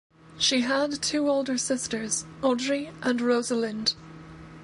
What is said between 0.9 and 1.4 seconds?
two